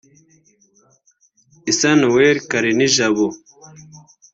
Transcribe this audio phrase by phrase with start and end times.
[1.71, 3.27] Issa Noël Kalinijabo